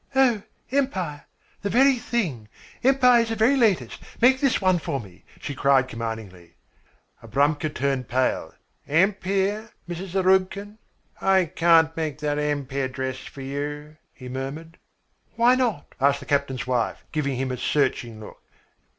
"Oh, 0.15 0.41
Empire! 0.71 1.25
The 1.61 1.69
very 1.69 1.99
thing. 1.99 2.49
Empire 2.83 3.21
is 3.21 3.29
the 3.29 3.35
very 3.35 3.55
latest. 3.55 4.01
Make 4.19 4.39
this 4.41 4.59
one 4.59 4.79
for 4.79 4.99
me," 4.99 5.23
she 5.39 5.53
cried 5.53 5.87
commandingly. 5.87 6.55
Abramka 7.21 7.69
turned 7.71 8.07
pale. 8.07 8.55
"Ampeer, 8.89 9.69
Mrs. 9.87 10.07
Zarubkin? 10.13 10.79
I 11.21 11.45
can't 11.45 11.95
make 11.95 12.17
that 12.17 12.39
Ampeer 12.39 12.87
dress 12.87 13.19
for 13.19 13.41
you," 13.41 13.97
he 14.11 14.27
murmured. 14.27 14.79
"Why 15.35 15.53
not?" 15.53 15.93
asked 16.01 16.19
the 16.21 16.25
captain's 16.25 16.65
wife, 16.65 17.05
giving 17.11 17.35
him 17.35 17.51
a 17.51 17.57
searching 17.57 18.19
look. 18.21 18.41